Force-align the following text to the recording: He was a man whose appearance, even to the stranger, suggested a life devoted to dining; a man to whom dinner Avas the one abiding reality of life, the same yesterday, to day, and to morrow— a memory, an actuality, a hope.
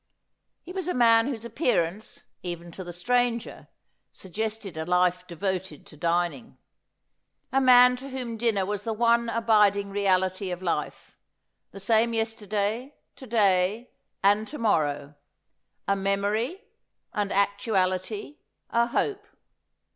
He 0.63 0.71
was 0.71 0.87
a 0.87 0.95
man 0.95 1.27
whose 1.27 1.45
appearance, 1.45 2.23
even 2.41 2.71
to 2.71 2.83
the 2.83 2.91
stranger, 2.91 3.67
suggested 4.11 4.75
a 4.75 4.83
life 4.83 5.27
devoted 5.27 5.85
to 5.85 5.95
dining; 5.95 6.57
a 7.51 7.61
man 7.61 7.97
to 7.97 8.09
whom 8.09 8.35
dinner 8.35 8.65
Avas 8.65 8.83
the 8.83 8.93
one 8.95 9.29
abiding 9.29 9.91
reality 9.91 10.49
of 10.49 10.63
life, 10.63 11.19
the 11.69 11.79
same 11.79 12.15
yesterday, 12.15 12.95
to 13.15 13.27
day, 13.27 13.91
and 14.23 14.47
to 14.47 14.57
morrow— 14.57 15.13
a 15.87 15.95
memory, 15.95 16.63
an 17.13 17.31
actuality, 17.31 18.39
a 18.71 18.87
hope. 18.87 19.27